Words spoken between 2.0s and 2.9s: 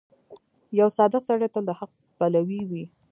پلوی وي.